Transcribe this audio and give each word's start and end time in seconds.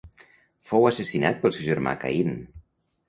Fou 0.69 0.87
assassinat 0.91 1.39
pel 1.43 1.55
seu 1.59 1.67
germà 1.67 1.93
Caín. 2.05 2.33